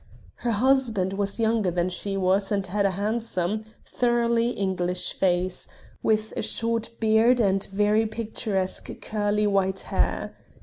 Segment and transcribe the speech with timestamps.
[0.37, 5.67] Her husband was younger than she was and had a handsome, thoroughly English face,
[6.01, 10.35] with a short beard and very picturesque curly white hair.